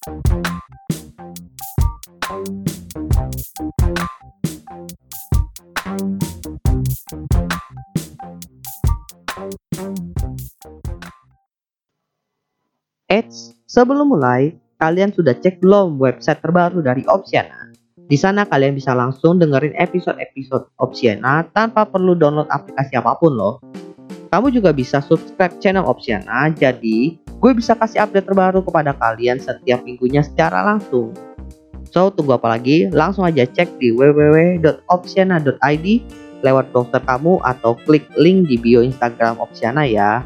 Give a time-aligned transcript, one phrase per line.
[0.00, 0.16] Eits,
[13.68, 17.68] sebelum mulai, kalian sudah cek belum website terbaru dari Opsiana?
[18.00, 23.60] Di sana kalian bisa langsung dengerin episode-episode Opsiana tanpa perlu download aplikasi apa pun loh.
[24.32, 29.80] Kamu juga bisa subscribe channel Opsiana, jadi gue bisa kasih update terbaru kepada kalian setiap
[29.80, 31.16] minggunya secara langsung.
[31.90, 32.86] So, tunggu apa lagi?
[32.92, 35.86] Langsung aja cek di www.opsiana.id
[36.40, 40.22] lewat browser kamu atau klik link di bio Instagram Opsiana ya.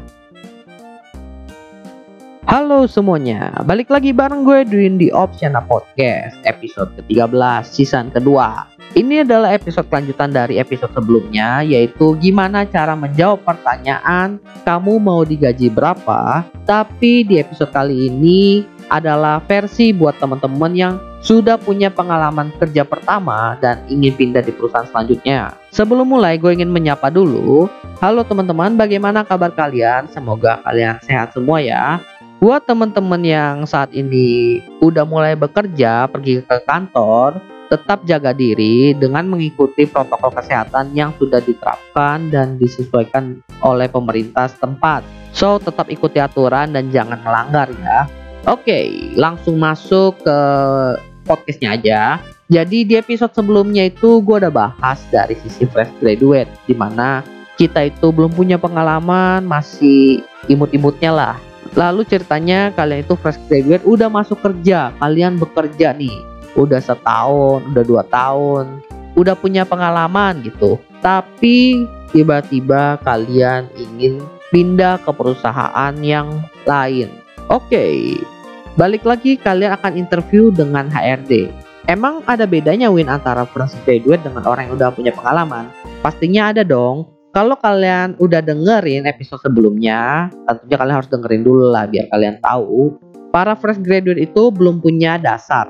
[2.45, 8.69] Halo semuanya, balik lagi bareng gue Dwin di Opsiana Podcast episode ke-13 season kedua.
[8.93, 15.73] Ini adalah episode kelanjutan dari episode sebelumnya yaitu gimana cara menjawab pertanyaan kamu mau digaji
[15.73, 16.45] berapa.
[16.69, 18.61] Tapi di episode kali ini
[18.93, 24.85] adalah versi buat teman-teman yang sudah punya pengalaman kerja pertama dan ingin pindah di perusahaan
[24.85, 25.57] selanjutnya.
[25.73, 27.65] Sebelum mulai, gue ingin menyapa dulu.
[27.97, 30.05] Halo teman-teman, bagaimana kabar kalian?
[30.13, 31.97] Semoga kalian sehat semua ya.
[32.45, 37.41] Buat teman-teman yang saat ini udah mulai bekerja, pergi ke kantor,
[37.73, 45.01] tetap jaga diri dengan mengikuti protokol kesehatan yang sudah diterapkan dan disesuaikan oleh pemerintah setempat.
[45.33, 48.05] So, tetap ikuti aturan dan jangan melanggar ya.
[48.45, 50.37] Oke, langsung masuk ke
[51.25, 52.21] podcastnya aja.
[52.45, 57.25] Jadi di episode sebelumnya itu gue udah bahas dari sisi fresh graduate, di mana
[57.57, 64.07] kita itu belum punya pengalaman, masih imut-imutnya lah Lalu ceritanya kalian itu fresh graduate udah
[64.07, 66.23] masuk kerja, kalian bekerja nih,
[66.55, 68.79] udah setahun, udah dua tahun,
[69.19, 70.79] udah punya pengalaman gitu.
[71.03, 71.83] Tapi
[72.15, 74.23] tiba-tiba kalian ingin
[74.55, 77.11] pindah ke perusahaan yang lain.
[77.51, 78.15] Oke,
[78.79, 81.51] balik lagi kalian akan interview dengan HRD.
[81.91, 85.69] Emang ada bedanya Win antara fresh graduate dengan orang yang udah punya pengalaman?
[85.99, 87.14] Pastinya ada dong.
[87.35, 92.95] Kalau kalian udah dengerin episode sebelumnya, tentunya kalian harus dengerin dulu lah biar kalian tahu
[93.35, 95.67] para fresh graduate itu belum punya dasar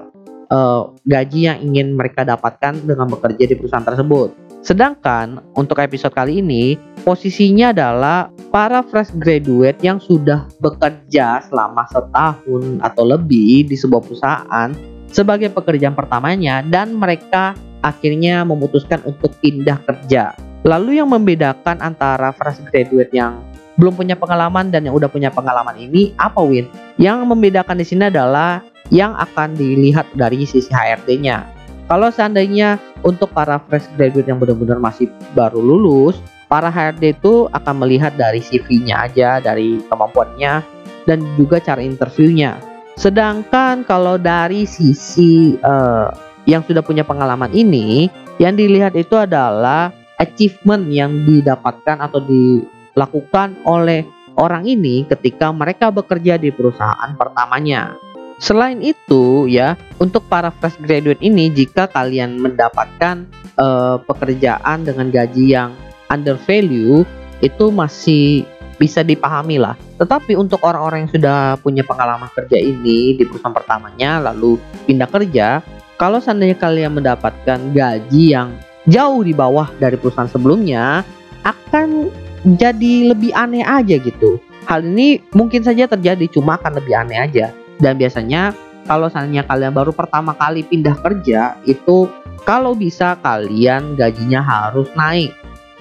[0.54, 4.30] uh, gaji yang ingin mereka dapatkan dengan bekerja di perusahaan tersebut.
[4.62, 12.78] Sedangkan untuk episode kali ini, posisinya adalah para fresh graduate yang sudah bekerja selama setahun
[12.86, 14.70] atau lebih di sebuah perusahaan
[15.10, 22.58] sebagai pekerjaan pertamanya dan mereka akhirnya memutuskan untuk pindah kerja Lalu yang membedakan antara fresh
[22.74, 23.38] graduate yang
[23.78, 26.66] belum punya pengalaman dan yang udah punya pengalaman ini apa Win?
[26.98, 31.46] Yang membedakan di sini adalah yang akan dilihat dari sisi HRD-nya.
[31.86, 35.06] Kalau seandainya untuk para fresh graduate yang benar-benar masih
[35.38, 36.18] baru lulus,
[36.50, 40.66] para HRD itu akan melihat dari CV-nya aja, dari kemampuannya
[41.06, 42.58] dan juga cara interviewnya.
[42.98, 46.10] Sedangkan kalau dari sisi uh,
[46.50, 48.10] yang sudah punya pengalaman ini,
[48.42, 56.36] yang dilihat itu adalah achievement yang didapatkan atau dilakukan oleh orang ini ketika mereka bekerja
[56.36, 57.96] di perusahaan pertamanya.
[58.36, 63.24] Selain itu ya, untuk para fresh graduate ini jika kalian mendapatkan
[63.56, 65.72] uh, pekerjaan dengan gaji yang
[66.12, 67.08] under value
[67.40, 68.44] itu masih
[68.76, 69.80] bisa dipahami lah.
[69.96, 75.64] Tetapi untuk orang-orang yang sudah punya pengalaman kerja ini di perusahaan pertamanya lalu pindah kerja,
[75.96, 78.52] kalau seandainya kalian mendapatkan gaji yang
[78.90, 81.06] jauh di bawah dari perusahaan sebelumnya
[81.46, 82.10] akan
[82.58, 84.38] jadi lebih aneh aja gitu.
[84.66, 87.54] Hal ini mungkin saja terjadi cuma akan lebih aneh aja.
[87.78, 88.54] Dan biasanya
[88.86, 92.10] kalau seandainya kalian baru pertama kali pindah kerja itu
[92.46, 95.34] kalau bisa kalian gajinya harus naik.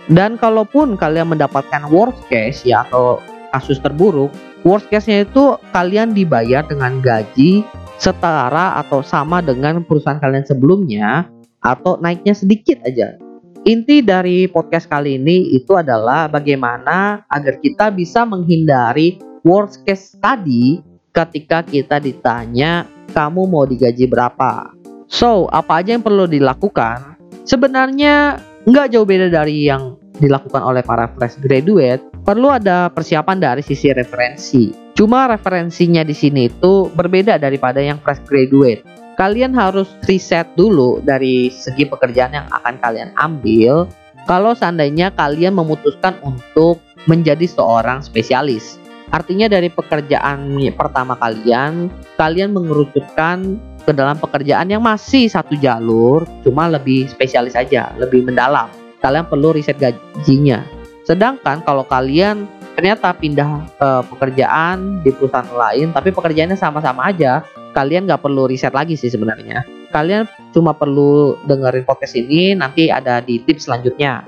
[0.04, 3.20] Dan kalaupun kalian mendapatkan worst case ya atau
[3.56, 4.28] kasus terburuk,
[4.64, 7.64] worst case-nya itu kalian dibayar dengan gaji
[7.96, 11.28] setara atau sama dengan perusahaan kalian sebelumnya
[11.64, 13.16] atau naiknya sedikit aja.
[13.64, 20.84] Inti dari podcast kali ini itu adalah bagaimana agar kita bisa menghindari worst case tadi
[21.16, 22.84] ketika kita ditanya
[23.16, 24.68] kamu mau digaji berapa.
[25.08, 27.16] So, apa aja yang perlu dilakukan?
[27.48, 28.36] Sebenarnya
[28.68, 32.04] nggak jauh beda dari yang dilakukan oleh para fresh graduate.
[32.20, 34.72] Perlu ada persiapan dari sisi referensi.
[34.92, 41.50] Cuma referensinya di sini itu berbeda daripada yang fresh graduate kalian harus riset dulu dari
[41.50, 43.86] segi pekerjaan yang akan kalian ambil
[44.26, 48.80] kalau seandainya kalian memutuskan untuk menjadi seorang spesialis.
[49.12, 56.66] Artinya dari pekerjaan pertama kalian, kalian mengerucutkan ke dalam pekerjaan yang masih satu jalur, cuma
[56.66, 58.66] lebih spesialis aja, lebih mendalam.
[59.04, 60.64] Kalian perlu riset gajinya.
[61.04, 67.44] Sedangkan kalau kalian ternyata pindah ke pekerjaan di perusahaan lain, tapi pekerjaannya sama-sama aja,
[67.74, 69.66] kalian nggak perlu riset lagi sih sebenarnya.
[69.90, 74.24] Kalian cuma perlu dengerin podcast ini, nanti ada di tips selanjutnya.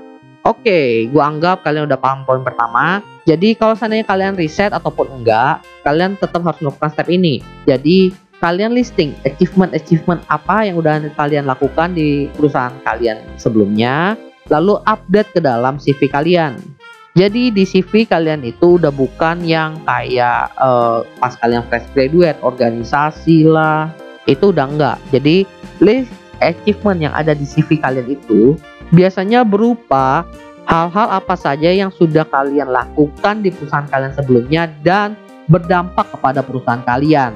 [0.47, 3.03] Oke, gua anggap kalian udah paham poin pertama.
[3.27, 7.43] Jadi kalau seandainya kalian riset ataupun enggak, kalian tetap harus melakukan step ini.
[7.67, 14.15] Jadi kalian listing achievement-achievement apa yang udah kalian lakukan di perusahaan kalian sebelumnya,
[14.47, 16.76] lalu update ke dalam CV kalian.
[17.17, 23.41] Jadi di CV kalian itu udah bukan yang kayak uh, pas kalian fresh graduate, organisasi
[23.49, 23.89] lah,
[24.29, 24.97] itu udah enggak.
[25.09, 25.41] Jadi
[25.81, 26.13] list
[26.45, 28.53] achievement yang ada di CV kalian itu
[28.93, 30.29] biasanya berupa
[30.69, 35.17] hal-hal apa saja yang sudah kalian lakukan di perusahaan kalian sebelumnya dan
[35.49, 37.33] berdampak kepada perusahaan kalian.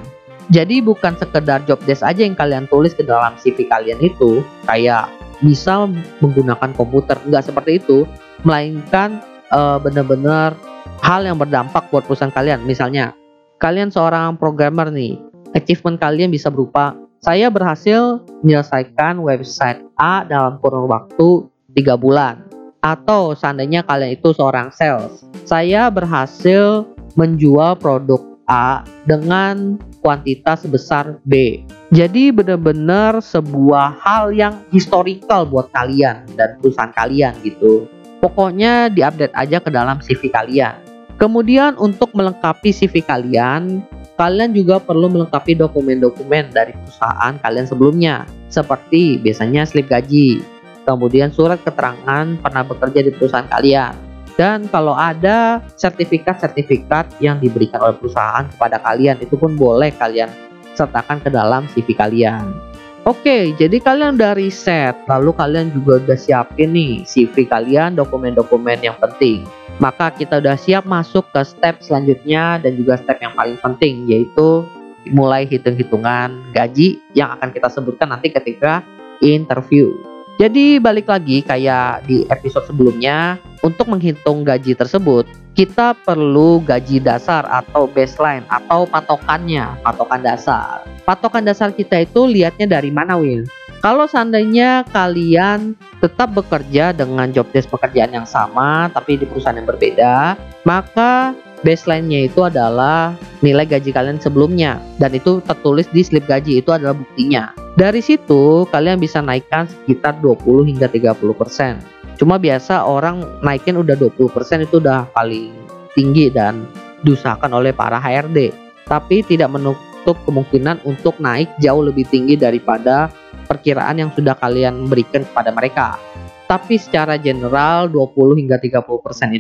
[0.54, 5.10] Jadi bukan sekedar job desk aja yang kalian tulis ke dalam CV kalian itu kayak
[5.42, 5.90] bisa
[6.22, 8.06] menggunakan komputer, enggak seperti itu,
[8.46, 10.56] melainkan uh, benar-benar
[11.04, 12.64] hal yang berdampak buat perusahaan kalian.
[12.66, 13.14] Misalnya,
[13.62, 15.20] kalian seorang programmer nih,
[15.54, 21.46] achievement kalian bisa berupa saya berhasil menyelesaikan website A dalam kurun waktu
[21.78, 22.42] 3 bulan.
[22.82, 28.18] Atau seandainya kalian itu seorang sales, saya berhasil menjual produk
[28.50, 31.62] A dengan kuantitas sebesar B.
[31.94, 37.86] Jadi benar-benar sebuah hal yang historical buat kalian dan perusahaan kalian gitu.
[38.22, 40.78] Pokoknya diupdate aja ke dalam CV kalian.
[41.18, 43.82] Kemudian untuk melengkapi CV kalian,
[44.14, 50.42] kalian juga perlu melengkapi dokumen-dokumen dari perusahaan kalian sebelumnya, seperti biasanya slip gaji,
[50.86, 53.94] kemudian surat keterangan pernah bekerja di perusahaan kalian,
[54.34, 60.30] dan kalau ada sertifikat-sertifikat yang diberikan oleh perusahaan kepada kalian, itu pun boleh kalian
[60.74, 62.71] sertakan ke dalam CV kalian.
[63.02, 68.94] Oke, jadi kalian udah riset, lalu kalian juga udah siapin nih CV kalian, dokumen-dokumen yang
[69.02, 69.42] penting.
[69.82, 74.62] Maka kita udah siap masuk ke step selanjutnya dan juga step yang paling penting yaitu
[75.10, 78.86] mulai hitung-hitungan gaji yang akan kita sebutkan nanti ketika
[79.18, 79.98] interview.
[80.38, 87.44] Jadi balik lagi kayak di episode sebelumnya, untuk menghitung gaji tersebut, kita perlu gaji dasar
[87.48, 90.88] atau baseline atau patokannya, patokan dasar.
[91.04, 93.44] Patokan dasar kita itu lihatnya dari mana, Will?
[93.82, 99.66] Kalau seandainya kalian tetap bekerja dengan job desk pekerjaan yang sama tapi di perusahaan yang
[99.66, 100.38] berbeda,
[100.70, 101.34] maka
[101.66, 106.94] baseline-nya itu adalah nilai gaji kalian sebelumnya dan itu tertulis di slip gaji itu adalah
[106.94, 107.58] buktinya.
[107.74, 111.82] Dari situ kalian bisa naikkan sekitar 20 hingga 30 persen.
[112.22, 114.30] Cuma biasa orang naikin udah 20%
[114.62, 115.50] itu udah paling
[115.98, 116.70] tinggi dan
[117.02, 118.54] diusahakan oleh para HRD.
[118.86, 123.10] Tapi tidak menutup kemungkinan untuk naik jauh lebih tinggi daripada
[123.50, 125.98] perkiraan yang sudah kalian berikan kepada mereka.
[126.46, 128.86] Tapi secara general 20 hingga 30%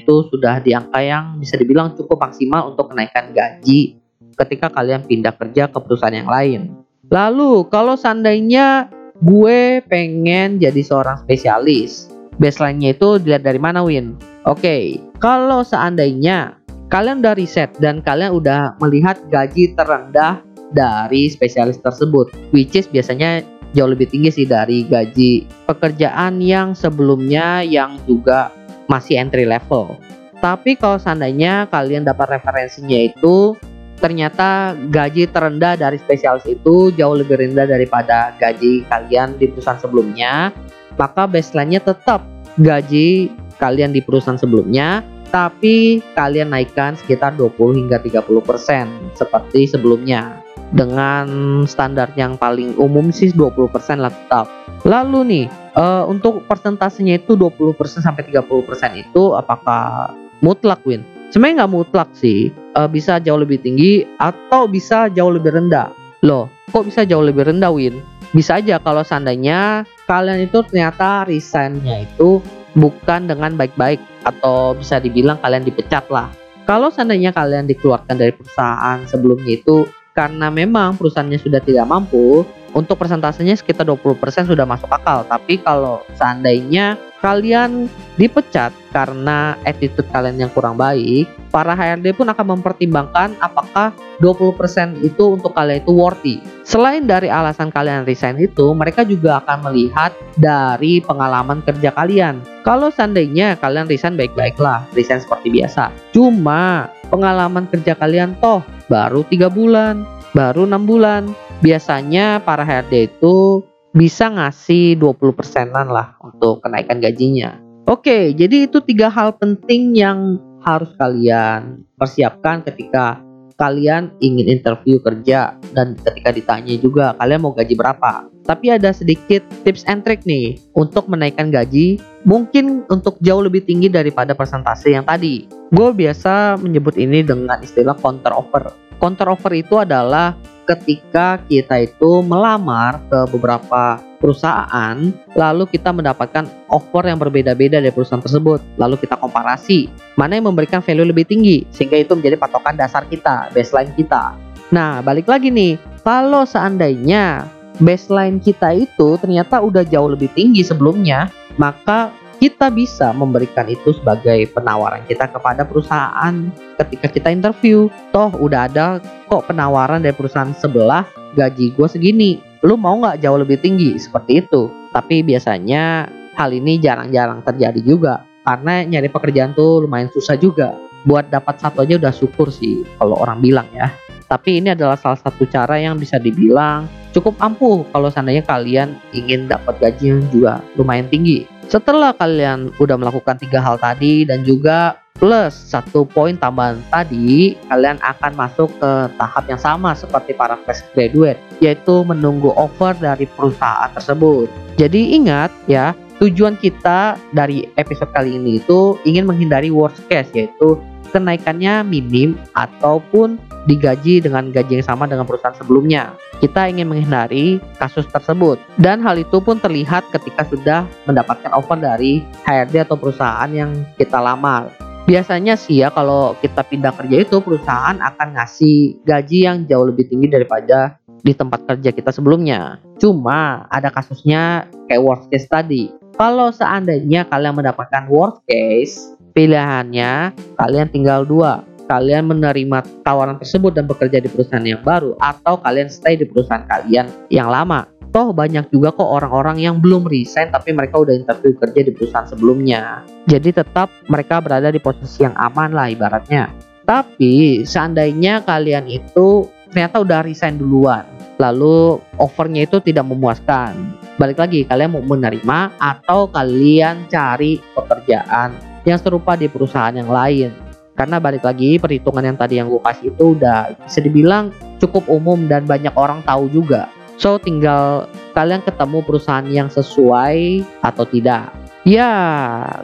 [0.01, 4.01] itu sudah di angka yang bisa dibilang cukup maksimal untuk kenaikan gaji
[4.41, 6.73] ketika kalian pindah kerja ke perusahaan yang lain.
[7.13, 8.89] Lalu kalau seandainya
[9.21, 12.09] gue pengen jadi seorang spesialis,
[12.41, 14.17] baseline-nya itu dilihat dari mana Win?
[14.49, 14.83] Oke, okay,
[15.21, 16.57] kalau seandainya
[16.89, 20.41] kalian udah riset dan kalian udah melihat gaji terendah
[20.73, 23.45] dari spesialis tersebut, which is biasanya
[23.77, 28.49] jauh lebih tinggi sih dari gaji pekerjaan yang sebelumnya yang juga
[28.89, 29.95] masih entry level.
[30.41, 33.53] Tapi kalau seandainya kalian dapat referensinya itu
[34.01, 40.49] ternyata gaji terendah dari spesialis itu jauh lebih rendah daripada gaji kalian di perusahaan sebelumnya,
[40.97, 42.25] maka baseline-nya tetap
[42.59, 43.31] gaji
[43.61, 50.43] kalian di perusahaan sebelumnya, tapi kalian naikkan sekitar 20 hingga 30% seperti sebelumnya.
[50.71, 51.27] Dengan
[51.67, 54.47] standar yang paling umum sih 20% lah tetap.
[54.87, 61.03] Lalu nih, uh, untuk persentasenya itu 20% sampai 30% itu apakah mutlak Win?
[61.31, 65.91] Sebenarnya nggak mutlak sih, uh, bisa jauh lebih tinggi atau bisa jauh lebih rendah.
[66.23, 67.99] Loh, kok bisa jauh lebih rendah Win?
[68.31, 72.43] Bisa aja kalau seandainya kalian itu ternyata resignnya itu
[72.75, 76.27] bukan dengan baik-baik atau bisa dibilang kalian dipecat lah.
[76.67, 82.95] Kalau seandainya kalian dikeluarkan dari perusahaan sebelumnya itu karena memang perusahaannya sudah tidak mampu, untuk
[82.99, 85.27] persentasenya sekitar 20% sudah masuk akal.
[85.27, 87.85] Tapi kalau seandainya kalian
[88.17, 95.39] dipecat karena attitude kalian yang kurang baik, para HRD pun akan mempertimbangkan apakah 20% itu
[95.39, 96.37] untuk kalian itu worthy.
[96.67, 102.41] Selain dari alasan kalian resign itu, mereka juga akan melihat dari pengalaman kerja kalian.
[102.67, 105.93] Kalau seandainya kalian resign baik-baiklah, resign seperti biasa.
[106.11, 110.03] Cuma pengalaman kerja kalian toh baru tiga bulan,
[110.35, 111.31] baru enam bulan,
[111.63, 117.59] biasanya para HRD itu bisa ngasih 20 persenan lah untuk kenaikan gajinya.
[117.87, 123.19] Oke, jadi itu tiga hal penting yang harus kalian persiapkan ketika
[123.59, 128.25] kalian ingin interview kerja dan ketika ditanya juga kalian mau gaji berapa.
[128.41, 133.85] Tapi ada sedikit tips and trick nih untuk menaikkan gaji mungkin untuk jauh lebih tinggi
[133.85, 135.45] daripada persentase yang tadi.
[135.69, 138.73] Gue biasa menyebut ini dengan istilah counter offer.
[138.97, 140.33] Counter offer itu adalah
[140.71, 144.95] ketika kita itu melamar ke beberapa perusahaan,
[145.33, 150.79] lalu kita mendapatkan offer yang berbeda-beda dari perusahaan tersebut, lalu kita komparasi mana yang memberikan
[150.79, 154.37] value lebih tinggi, sehingga itu menjadi patokan dasar kita, baseline kita.
[154.71, 155.75] Nah, balik lagi nih,
[156.05, 157.49] kalau seandainya
[157.81, 161.27] baseline kita itu ternyata udah jauh lebih tinggi sebelumnya,
[161.59, 166.49] maka kita bisa memberikan itu sebagai penawaran kita kepada perusahaan.
[166.81, 167.85] Ketika kita interview.
[168.09, 168.97] Toh udah ada
[169.29, 171.05] kok penawaran dari perusahaan sebelah
[171.37, 172.41] gaji gue segini.
[172.65, 173.93] Lu mau nggak jauh lebih tinggi?
[174.01, 174.73] Seperti itu.
[174.89, 178.25] Tapi biasanya hal ini jarang-jarang terjadi juga.
[178.41, 180.73] Karena nyari pekerjaan tuh lumayan susah juga.
[181.05, 183.93] Buat dapat satu aja udah syukur sih kalau orang bilang ya.
[184.25, 189.51] Tapi ini adalah salah satu cara yang bisa dibilang cukup ampuh kalau seandainya kalian ingin
[189.51, 194.99] dapat gaji yang juga lumayan tinggi setelah kalian udah melakukan tiga hal tadi dan juga
[195.15, 200.83] plus satu poin tambahan tadi, kalian akan masuk ke tahap yang sama seperti para fresh
[200.91, 204.51] graduate, yaitu menunggu offer dari perusahaan tersebut.
[204.75, 210.75] Jadi ingat ya, tujuan kita dari episode kali ini itu ingin menghindari worst case, yaitu
[211.15, 216.15] kenaikannya minim ataupun digaji dengan gaji yang sama dengan perusahaan sebelumnya.
[216.41, 222.25] Kita ingin menghindari kasus tersebut dan hal itu pun terlihat ketika sudah mendapatkan offer dari
[222.45, 224.73] HRD atau perusahaan yang kita lamar
[225.11, 230.07] biasanya sih ya kalau kita pindah kerja itu perusahaan akan ngasih gaji yang jauh lebih
[230.07, 232.81] tinggi daripada di tempat kerja kita sebelumnya.
[232.97, 235.83] Cuma ada kasusnya kayak worst case tadi.
[236.17, 241.65] Kalau seandainya kalian mendapatkan worst case, pilihannya kalian tinggal dua.
[241.91, 246.63] Kalian menerima tawaran tersebut dan bekerja di perusahaan yang baru atau kalian stay di perusahaan
[246.63, 247.83] kalian yang lama.
[248.15, 252.23] Toh banyak juga kok orang-orang yang belum resign tapi mereka udah interview kerja di perusahaan
[252.23, 253.03] sebelumnya.
[253.27, 256.47] Jadi tetap mereka berada di posisi yang aman lah ibaratnya.
[256.87, 261.03] Tapi seandainya kalian itu ternyata udah resign duluan,
[261.43, 263.99] lalu offernya itu tidak memuaskan.
[264.15, 268.55] Balik lagi, kalian mau menerima atau kalian cari pekerjaan
[268.87, 270.70] yang serupa di perusahaan yang lain.
[271.01, 275.49] Karena balik lagi perhitungan yang tadi yang gue kasih itu udah bisa dibilang cukup umum
[275.49, 276.93] dan banyak orang tahu juga.
[277.17, 278.05] So tinggal
[278.37, 281.49] kalian ketemu perusahaan yang sesuai atau tidak.
[281.81, 282.13] Ya,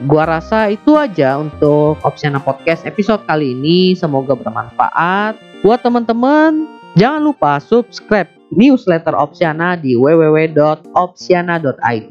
[0.10, 3.94] gua rasa itu aja untuk Opsiana Podcast episode kali ini.
[3.94, 5.38] Semoga bermanfaat.
[5.62, 6.66] Buat teman-teman,
[6.98, 12.10] jangan lupa subscribe newsletter Opsiana di www.opsiana.id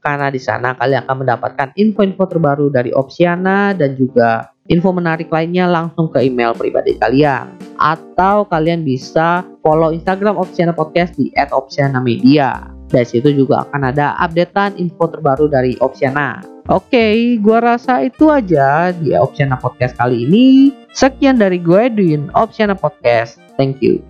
[0.00, 5.66] karena di sana kalian akan mendapatkan info-info terbaru dari Opsiana dan juga info menarik lainnya
[5.66, 12.70] langsung ke email pribadi kalian atau kalian bisa follow Instagram Opsiana Podcast di @opsiana_media.
[12.90, 16.42] Dari situ juga akan ada updatean info terbaru dari Opsiana.
[16.70, 20.70] Oke, okay, gua rasa itu aja di Opsiana Podcast kali ini.
[20.94, 23.38] Sekian dari gue Edwin Opsiana Podcast.
[23.54, 24.02] Thank you.